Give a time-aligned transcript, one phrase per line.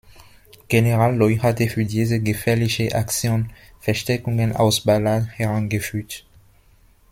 [0.67, 6.25] General Loi hatte für diese gefährliche Aktion Verstärkungen aus Balad herangeführt.